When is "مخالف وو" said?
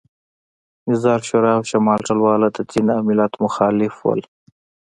3.45-4.13